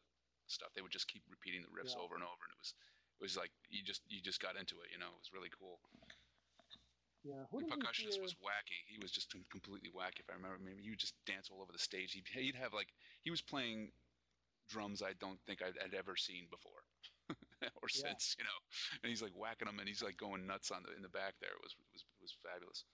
[0.47, 0.71] stuff.
[0.75, 2.03] They would just keep repeating the riffs Yeah.
[2.03, 2.75] over and over, and it was
[3.19, 4.91] it was like you just you just got into it.
[4.93, 5.81] You know, it was really cool.
[7.27, 8.79] Yeah, who The percussionist was wacky.
[8.87, 10.23] He was just completely wacky.
[10.23, 12.15] If I remember, maybe he would just dance all over the stage.
[12.15, 13.91] He'd, he'd have like he was playing
[14.69, 16.85] drums I don't think I'd, I'd ever seen before
[17.83, 18.15] or Yeah.
[18.15, 18.37] since.
[18.39, 18.59] You know,
[19.03, 21.39] and he's like whacking them, and he's like going nuts on the in the back
[21.41, 21.51] there.
[21.53, 22.85] It was was was fabulous.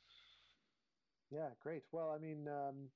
[1.31, 1.83] Yeah, great.
[1.93, 2.93] Well, I mean, um,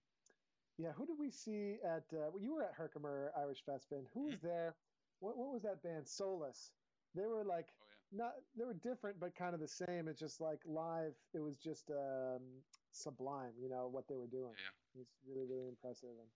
[0.76, 2.12] yeah, who did we see at?
[2.12, 4.06] Uh, well, you were at Herkimer Irish Fest, Finn.
[4.14, 4.76] Who was there?
[5.20, 6.06] What what was that band?
[6.06, 6.72] Solus.
[7.14, 7.96] They were like Oh yeah.
[8.12, 8.34] not.
[8.54, 10.08] They were different, but kind of the same.
[10.08, 11.14] It's just like live.
[11.34, 13.54] It was just um, sublime.
[13.58, 14.54] You know what they were doing.
[14.56, 14.70] Yeah.
[14.94, 16.30] It was really really impressive, and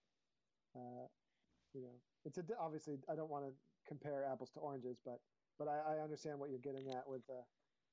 [0.74, 1.08] uh,
[1.74, 2.98] you know, it's a obviously.
[3.08, 3.54] I don't want to
[3.86, 5.20] compare apples to oranges, but
[5.58, 7.46] but I, I understand what you're getting at with the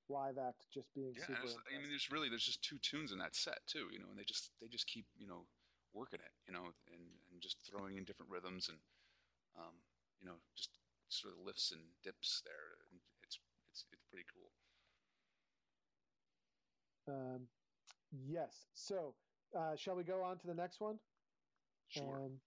[0.09, 1.47] live act just being Yeah, super.
[1.69, 4.17] I mean, there's really there's just two tunes in that set too, you know, and
[4.19, 5.49] they just they just keep you know
[5.93, 8.79] working it, you know, and, and just throwing in different rhythms and
[9.55, 9.83] um,
[10.19, 10.79] you know just
[11.09, 12.77] sort of lifts and dips there.
[12.91, 14.53] And it's it's it's pretty cool.
[17.07, 17.49] Um,
[18.11, 18.69] yes.
[18.73, 19.15] So,
[19.53, 20.99] uh, shall we go on to the next one?
[21.87, 22.23] Sure.
[22.25, 22.41] Um,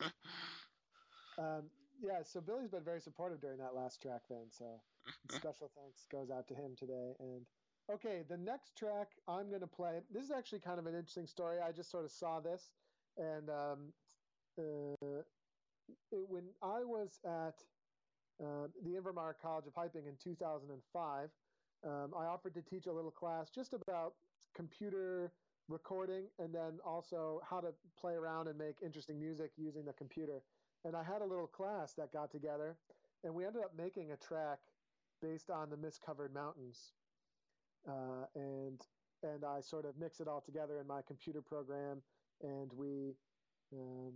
[1.38, 1.62] Um,
[2.02, 2.22] yeah.
[2.22, 4.46] So Billy's been very supportive during that last track, then.
[4.50, 4.82] So
[5.30, 7.14] special thanks goes out to him today.
[7.18, 7.46] And
[7.90, 10.00] okay, the next track I'm going to play.
[10.12, 11.58] This is actually kind of an interesting story.
[11.60, 12.70] I just sort of saw this,
[13.16, 13.92] and um,
[14.58, 15.22] uh,
[16.10, 17.64] it, when I was at
[18.44, 21.30] uh, the Invermark College of Piping in 2005,
[21.84, 24.14] um, I offered to teach a little class just about
[24.54, 25.32] computer
[25.68, 30.42] recording and then also how to play around and make interesting music using the computer.
[30.84, 32.76] And I had a little class that got together,
[33.24, 34.58] and we ended up making a track
[35.20, 36.92] based on the mist covered mountains.
[37.88, 38.80] Uh, and
[39.22, 42.02] and I sort of mix it all together in my computer program,
[42.42, 43.14] and we
[43.72, 44.14] um,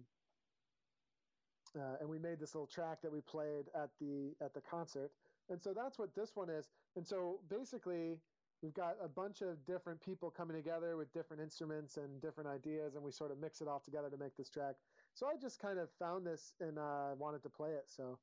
[1.77, 5.11] uh, and we made this little track that we played at the at the concert.
[5.49, 6.69] And so that's what this one is.
[6.97, 8.19] And so basically,
[8.63, 12.95] we've got a bunch of different people coming together with different instruments and different ideas,
[12.95, 14.77] and we sort of mix it all together to make this track.
[15.15, 17.85] So I just kind of found this and uh, wanted to play it.
[17.87, 18.19] So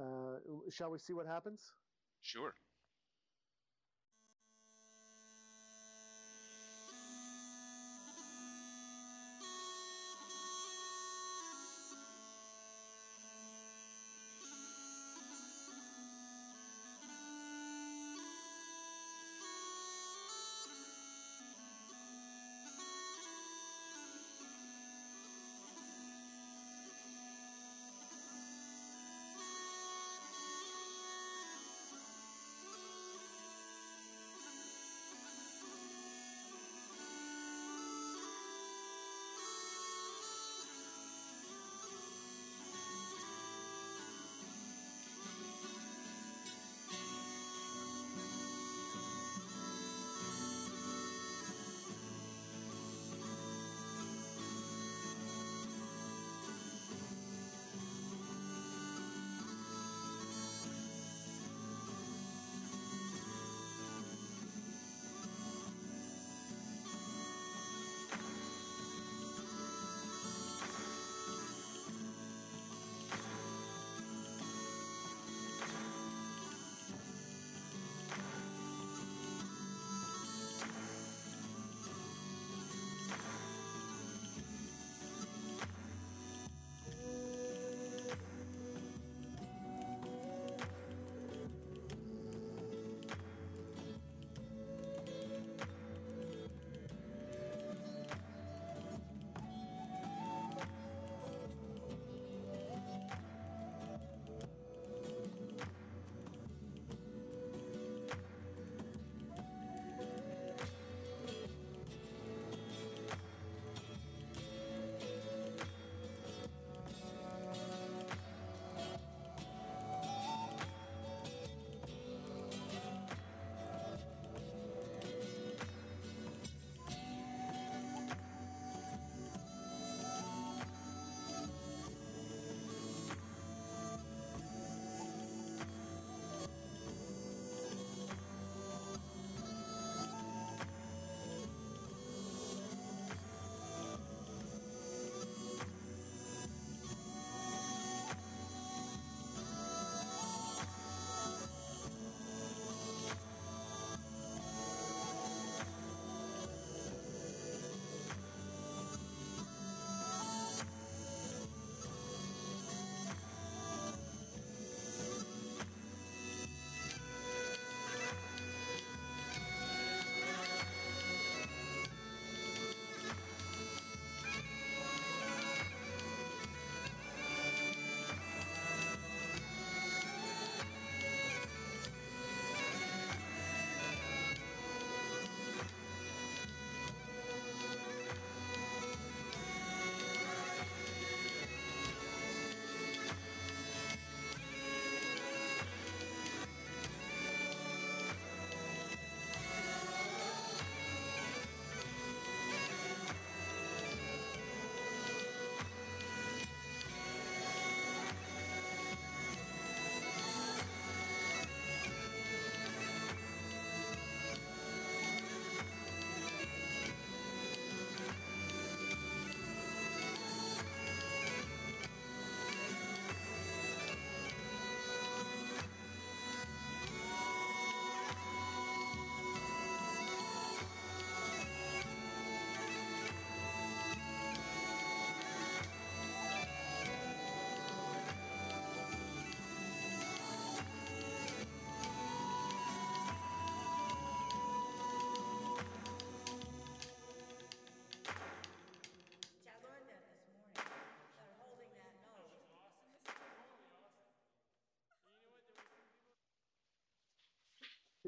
[0.00, 0.38] uh,
[0.70, 1.72] shall we see what happens?
[2.22, 2.54] Sure.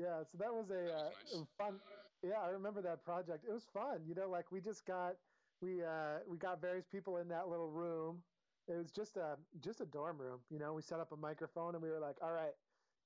[0.01, 1.47] Yeah, so that was a, That uh, nice.
[1.59, 1.81] fun.
[2.23, 3.45] Yeah, I remember that project.
[3.45, 4.07] It was fun.
[4.07, 5.21] You know, like we just got
[5.61, 8.25] we uh, we got various people in that little room.
[8.67, 10.47] It was just a just a dorm room.
[10.51, 12.57] You know, we set up a microphone and we were like, all right,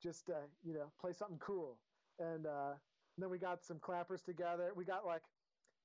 [0.01, 1.83] just uh, you know, play something cool.
[2.19, 2.79] And, uh,
[3.17, 4.73] and then we got some clappers together.
[4.75, 5.27] We got like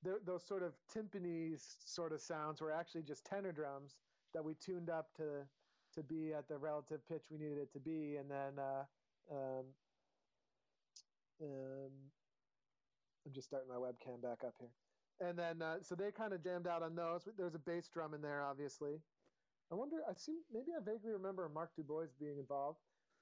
[0.04, 3.98] th- those sort of timpani sort of sounds were actually just tenor drums
[4.32, 5.50] that we tuned up to
[5.92, 8.58] to be at the relative pitch we needed it to be, and then.
[8.60, 8.86] Uh,
[9.30, 9.76] um,
[11.42, 11.90] um,
[13.26, 14.70] I'm just starting my webcam back up here.
[15.20, 17.28] And then, uh, so they kind of jammed out on those.
[17.36, 19.00] There's a bass drum in there, obviously.
[19.70, 22.78] I wonder, I seem, maybe I vaguely remember Mark Dubois being involved.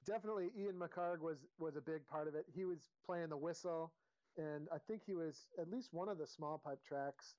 [0.07, 2.47] Definitely Ian McCarg was, was a big part of it.
[2.55, 3.93] He was playing the whistle,
[4.37, 7.35] and I think he was at least one of the small pipe tracks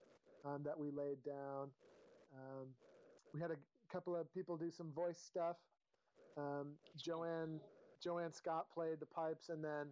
[0.45, 1.71] um, that we laid down.
[2.35, 2.67] Um,
[3.33, 3.57] we had a
[3.91, 5.55] couple of people do some voice stuff.
[6.37, 7.59] Um, Joanne,
[8.03, 9.87] Joanne Scott played the pipes, and then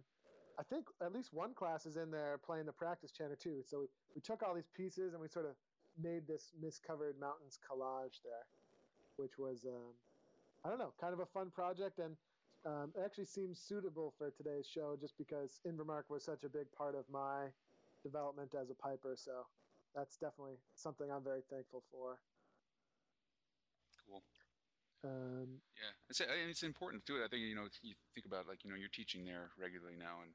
[0.58, 3.62] I think at least one class is in there playing the practice chanter too.
[3.64, 3.86] So we,
[4.16, 5.52] we took all these pieces and we sort of
[6.02, 8.46] made this mist-covered mountains collage there,
[9.16, 9.94] which was um,
[10.64, 12.16] I don't know, kind of a fun project, and
[12.66, 16.66] um, it actually seems suitable for today's show just because Invermark was such a big
[16.76, 17.46] part of my
[18.02, 19.14] development as a piper.
[19.16, 19.46] So
[19.94, 22.18] that's definitely something I'm very thankful for.
[24.06, 24.22] Cool.
[25.04, 27.24] Um, Yeah, it's and it's important to do it.
[27.24, 30.22] I think you know you think about like you know you're teaching there regularly now,
[30.22, 30.32] and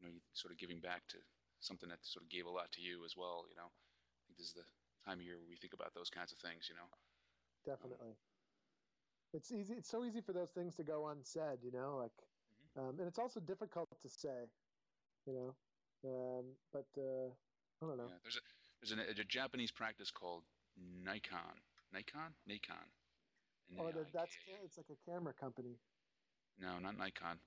[0.00, 1.18] you know sort of giving back to
[1.60, 3.44] something that sort of gave a lot to you as well.
[3.48, 4.66] You know, I think this is the
[5.04, 6.68] time of year where we think about those kinds of things.
[6.68, 6.88] You know,
[7.64, 8.16] definitely.
[9.32, 9.74] It's easy.
[9.74, 11.96] It's so easy for those things to go unsaid, you know.
[12.02, 12.16] Like,
[12.76, 14.48] um, and it's also difficult to say,
[15.26, 15.54] you know.
[16.02, 17.30] Um, but uh,
[17.82, 18.08] I don't know.
[18.08, 18.18] yeah.
[18.22, 18.44] There's a
[18.80, 20.42] there's an, a Japanese practice called
[21.06, 21.60] Naikan,
[21.94, 22.88] Naikan, Naikan.
[23.78, 24.34] Oh, that's
[24.64, 25.78] it's like a camera company.
[26.60, 27.38] No, not Nikon.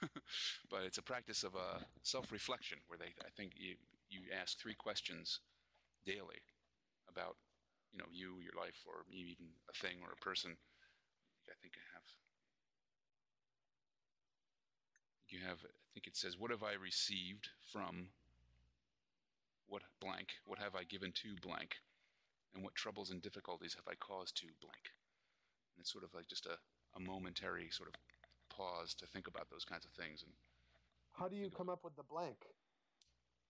[0.70, 3.74] but it's a practice of uh, self-reflection where they, I think, you,
[4.10, 5.40] you ask three questions
[6.06, 6.38] daily
[7.10, 7.36] about,
[7.92, 10.56] you know, you, your life, or even a thing or a person.
[11.50, 12.04] I think I have.
[15.28, 15.58] You have.
[15.64, 18.08] I think it says, "What have I received from
[19.66, 20.28] what blank?
[20.46, 21.76] What have I given to blank?
[22.54, 24.92] And what troubles and difficulties have I caused to blank?"
[25.76, 26.58] And it's sort of like just a,
[26.96, 27.94] a momentary sort of
[28.58, 30.24] pause to think about those kinds of things.
[30.24, 30.34] And
[31.12, 32.46] How do you come up with the blank?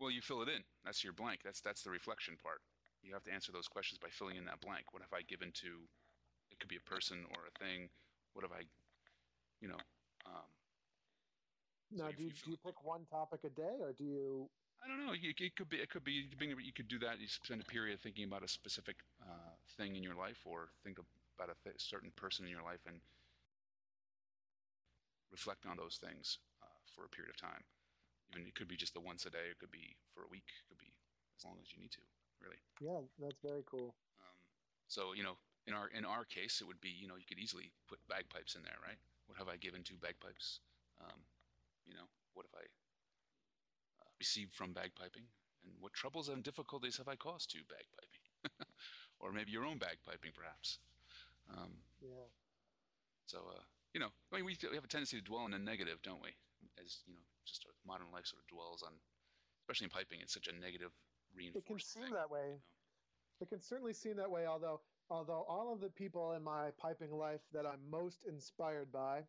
[0.01, 0.65] well, you fill it in.
[0.85, 1.41] That's your blank.
[1.45, 2.63] That's that's the reflection part.
[3.03, 4.93] You have to answer those questions by filling in that blank.
[4.93, 5.89] What have I given to?
[6.51, 7.91] It could be a person or a thing.
[8.35, 8.65] What have I,
[9.61, 9.83] you know?
[10.27, 10.49] Um,
[11.91, 14.51] Now, if do you, you do you pick one topic a day, or do you?
[14.85, 15.13] I don't know.
[15.13, 15.79] You, it could be.
[15.79, 16.13] It could be.
[16.13, 17.21] You could, bring, you could do that.
[17.21, 20.99] You spend a period thinking about a specific uh, thing in your life, or think
[20.99, 23.01] about a th- certain person in your life, and
[25.31, 27.65] reflect on those things uh, for a period of time.
[28.31, 29.49] Even it could be just the once a day.
[29.51, 30.49] It could be for a week.
[30.49, 30.93] It could be
[31.37, 32.03] as long as you need to.
[32.41, 32.59] Really.
[32.81, 33.95] Yeah, that's very cool.
[34.21, 34.37] Um,
[34.87, 37.39] so you know, in our in our case, it would be you know you could
[37.39, 38.99] easily put bagpipes in there, right?
[39.27, 40.61] What have I given to bagpipes?
[41.01, 41.27] Um,
[41.85, 42.67] you know, what have I
[44.03, 45.27] uh, received from bagpiping,
[45.65, 48.51] and what troubles and difficulties have I caused to bagpiping,
[49.21, 50.79] or maybe your own bagpiping, perhaps.
[51.49, 52.29] Um, Yeah.
[53.27, 53.65] so uh,
[53.99, 56.23] you know, I mean, we, we have a tendency to dwell on the negative, don't
[56.23, 56.31] we?
[56.79, 58.93] As you know, just modern life sort of dwells on,
[59.67, 60.95] especially in piping, it's such a negative
[61.35, 61.67] reinforcement.
[61.67, 62.47] It can seem thing, that way.
[62.47, 63.43] you know?
[63.43, 64.47] It can certainly seem that way.
[64.47, 64.81] Although,
[65.11, 69.27] although all of the people in my piping life that I'm most inspired by,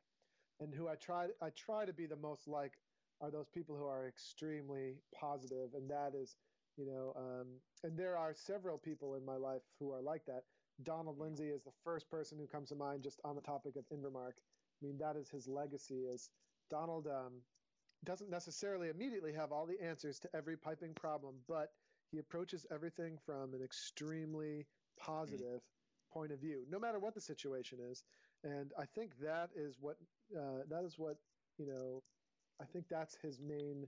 [0.61, 2.73] and who I try, I try to be the most like,
[3.21, 6.35] are those people who are extremely positive, and that is,
[6.77, 7.47] you know, um,
[7.83, 10.43] and there are several people in my life who are like that.
[10.83, 13.83] Donald Lindsay is the first person who comes to mind just on the topic of
[13.89, 14.37] Invermark.
[14.81, 16.05] I mean, that is his legacy.
[16.05, 16.29] Is
[16.69, 17.41] Donald um,
[18.05, 21.71] doesn't necessarily immediately have all the answers to every piping problem, but
[22.11, 24.65] he approaches everything from an extremely
[24.99, 25.61] positive
[26.11, 28.03] point of view, no matter what the situation is.
[28.43, 29.97] And I think that is what
[30.35, 31.17] uh, that is what
[31.57, 32.03] you know.
[32.61, 33.87] I think that's his main.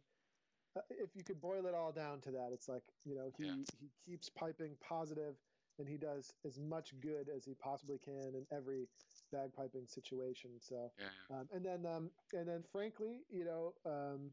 [0.78, 3.46] Uh, if you could boil it all down to that, it's like you know he
[3.46, 3.54] Yeah.
[3.80, 5.36] he keeps piping positive,
[5.80, 8.88] and he does as much good as he possibly can in every
[9.32, 10.52] bagpiping situation.
[10.60, 14.32] So Yeah, um, and then, um, and then, frankly, you know, um,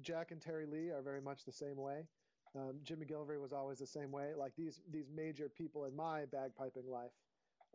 [0.00, 2.08] Jack and Terry Lee are very much the same way.
[2.54, 4.34] Um, Jim McGillivray was always the same way.
[4.34, 7.12] Like these these major people in my bagpiping life,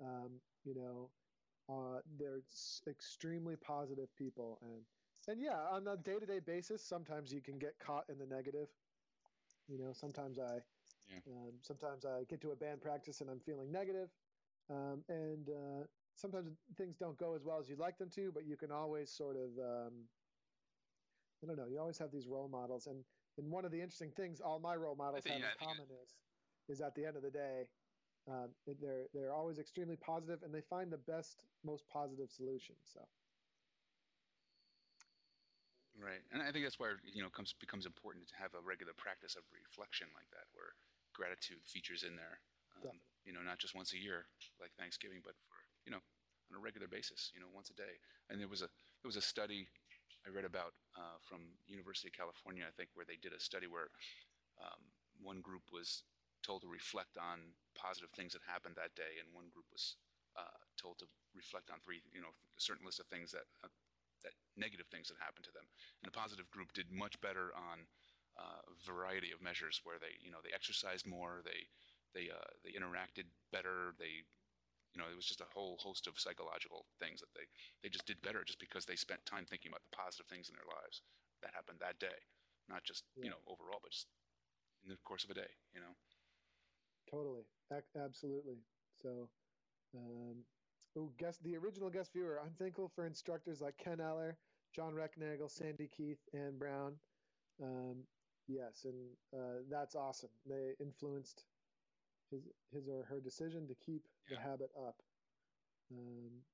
[0.02, 1.12] um, you know,
[1.70, 4.84] uh, they're s- extremely positive people, and
[5.28, 8.26] and yeah, on a day to day basis, sometimes you can get caught in the
[8.26, 8.70] negative.
[9.68, 10.58] You know, sometimes I,
[11.08, 11.22] Yeah.
[11.28, 14.10] um, sometimes I get to a band practice and I'm feeling negative,
[14.70, 15.84] um, and uh,
[16.16, 19.12] sometimes things don't go as well as you'd like them to, but you can always
[19.12, 19.94] sort of um,
[21.44, 21.68] I don't know.
[21.68, 23.04] You always have these role models, and
[23.38, 25.88] and one of the interesting things all my role models think- have yeah, in common
[26.04, 26.16] is
[26.70, 27.68] is at the end of the day,
[28.28, 32.76] um, they're they're always extremely positive, and they find the best, most positive solution.
[32.86, 33.02] So
[36.00, 38.62] Right, and I think that's why you know it comes becomes important to have a
[38.62, 40.74] regular practice of reflection like that, where
[41.14, 42.40] gratitude features in there.
[42.80, 44.26] Um, you know, not just once a year
[44.60, 45.51] like Thanksgiving, but for
[45.86, 46.04] you know
[46.52, 47.32] on a regular basis.
[47.34, 47.96] You know, once a day.
[48.30, 48.70] And there was a
[49.02, 49.68] there was a study
[50.26, 53.66] I read about uh, from University of California, I think, where they did a study
[53.66, 53.90] where
[54.62, 54.82] um,
[55.18, 56.04] one group was
[56.46, 59.98] told to reflect on positive things that happened that day, and one group was
[60.38, 63.72] uh, told to reflect on three, you know, a certain list of things that uh,
[64.22, 65.66] that negative things that happened to them.
[66.02, 67.82] And the positive group did much better on
[68.38, 71.66] uh, a variety of measures, where they, you know, they exercised more, they
[72.14, 74.22] they uh, they interacted better, they
[74.94, 77.48] you know, it was just a whole host of psychological things that they,
[77.84, 80.56] they just did better just because they spent time thinking about the positive things in
[80.56, 81.02] their lives
[81.42, 82.28] that happened that day,
[82.68, 83.24] not just Yeah.
[83.24, 84.08] you know overall, but just
[84.84, 85.58] in the course of a day.
[85.74, 85.96] You know.
[87.10, 88.66] totally, Ac- absolutely.
[88.96, 89.32] So,
[89.96, 90.46] um,
[90.98, 92.40] oh, guest the original guest viewer.
[92.40, 94.40] I'm thankful for instructors like Ken Eller,
[94.74, 97.02] John Recknagel, Sandy Keith, and Brown.
[97.62, 98.08] Um,
[98.48, 100.32] yes, and uh, that's awesome.
[100.46, 101.51] They influenced
[102.32, 105.04] his his or her decision to keep the habit up.
[105.92, 106.46] Um,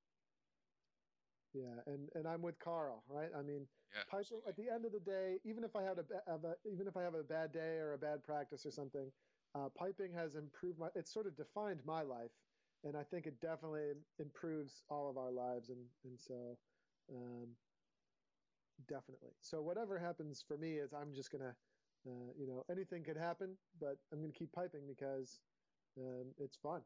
[1.54, 3.30] yeah, and and I'm with Carl, right?
[3.34, 4.04] I mean, Yeah.
[4.08, 6.88] piping at the end of the day, even if I had a, have a even
[6.88, 9.12] if I have a bad day or a bad practice or something,
[9.54, 10.90] uh, piping has improved my.
[10.94, 12.32] It's sort of defined my life,
[12.84, 16.58] and I think it definitely improves all of our lives, and and so,
[17.10, 17.56] um,
[18.86, 19.32] definitely.
[19.40, 21.56] So whatever happens for me is I'm just gonna,
[22.06, 25.40] uh, you know, anything could happen, but I'm gonna keep piping because
[25.98, 26.82] um, it's fun,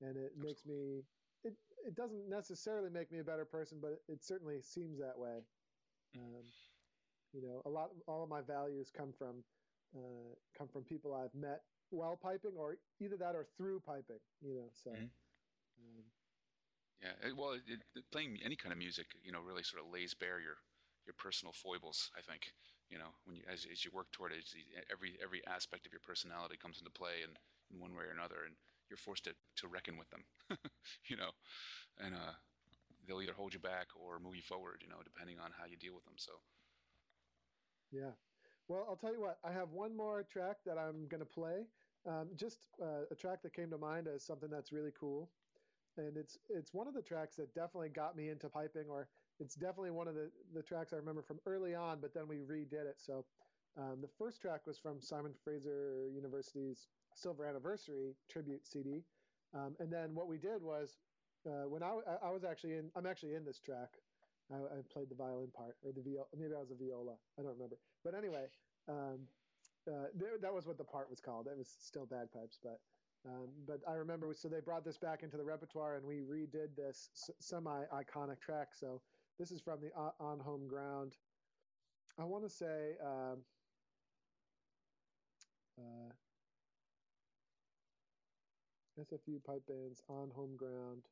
[0.00, 1.02] and it makes me.
[1.44, 1.54] It
[1.86, 5.40] it doesn't necessarily make me a better person, but it certainly seems that way.
[6.16, 6.44] Um,
[7.32, 9.44] you know, a lot, all of my values come from
[9.96, 14.20] uh, come from people I've met while piping, or either that or through piping.
[14.40, 15.10] You know, so Mhm.
[15.78, 16.04] um,
[17.00, 17.62] Yeah, well, it,
[17.94, 20.56] it, playing any kind of music, you know, really sort of lays bare your
[21.06, 22.10] your personal foibles.
[22.16, 22.52] I think,
[22.90, 24.44] you know, when you as, as you work toward it,
[24.90, 27.36] every every aspect of your personality comes into play in,
[27.70, 28.56] in one way or another, and
[28.88, 30.24] you're forced to, to reckon with them,
[31.08, 31.30] you know,
[31.98, 32.32] and uh,
[33.06, 35.76] they'll either hold you back or move you forward, you know, depending on how you
[35.76, 36.18] deal with them.
[36.18, 36.32] So,
[37.90, 38.12] yeah.
[38.68, 39.38] Well, I'll tell you what.
[39.44, 41.66] I have one more track that I'm going to play.
[42.06, 45.32] Um, just uh, a track that came to mind as something that's really cool,
[45.96, 49.08] and it's it's one of the tracks that definitely got me into piping, or
[49.38, 52.00] it's definitely one of the the tracks I remember from early on.
[52.00, 53.00] But then we redid it.
[53.00, 53.26] So
[53.76, 59.04] um, the first track was from Simon Fraser University's Silver Anniversary tribute CD,
[59.54, 60.98] um, and then what we did was
[61.46, 63.88] uh, when I, I was actually in I'm actually in this track.
[64.52, 66.26] I, I played the violin part or the viola.
[66.36, 67.14] Maybe I was a viola.
[67.38, 67.78] I don't remember.
[68.04, 68.46] But anyway,
[68.88, 69.20] um,
[69.88, 71.46] uh, there, that was what the part was called.
[71.46, 72.78] It was still bagpipes, but
[73.26, 74.32] um, but I remember.
[74.34, 78.68] So they brought this back into the repertoire, and we redid this s- semi-iconic track.
[78.74, 79.00] So
[79.38, 81.16] this is from the O- On Home Ground.
[82.18, 82.96] I want to say.
[83.04, 83.38] Um,
[85.78, 86.12] uh,
[89.00, 91.08] SFU pipe bands on home ground.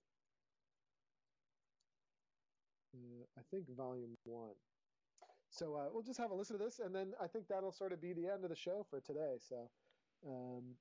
[2.94, 4.56] Uh, I think volume one.
[5.50, 7.92] So uh, we'll just have a listen to this, and then I think that'll sort
[7.92, 9.38] of be the end of the show for today.
[9.38, 9.70] So,
[10.26, 10.76] um,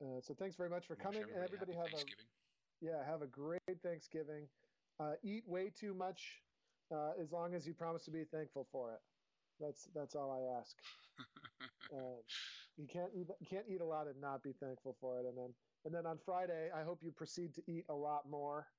[0.00, 2.04] uh, so thanks very much for coming, and everybody have a
[2.80, 4.48] yeah have a great Thanksgiving.
[5.00, 6.44] Uh, eat way too much,
[6.90, 9.00] uh, as long as you promise to be thankful for it.
[9.58, 10.76] That's that's all I ask.
[12.78, 15.38] You can't eat, you can't eat a lot and not be thankful for it, and
[15.38, 18.72] then and then on Friday, I hope you proceed to eat a lot more.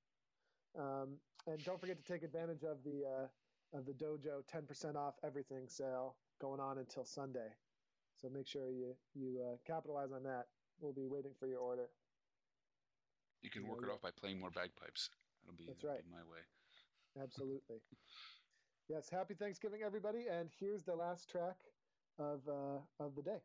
[0.76, 5.20] Um, and don't forget to take advantage of the uh, of the dojo 10% off
[5.24, 7.58] everything sale going on until Sunday.
[8.16, 10.52] So make sure you you uh, capitalize on that.
[10.78, 11.96] We'll be waiting for your order.
[13.42, 13.94] you can Yeah, work it yeah.
[13.94, 15.12] off by playing more bagpipes.
[15.42, 16.04] That'll be, That's that'll right.
[16.04, 16.46] be my way.
[17.18, 17.84] Absolutely.
[18.88, 20.28] yes, happy Thanksgiving, everybody!
[20.30, 21.66] And here's the last track
[22.18, 23.44] of uh, of the day.